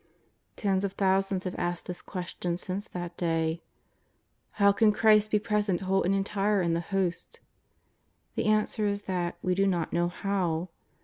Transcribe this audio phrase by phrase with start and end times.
[0.55, 5.81] Tens of thousands have asked this question since that day:'^ How can Christ be present
[5.81, 7.39] whole and entire in the Host?"
[8.35, 10.69] The answer is that we do not know how.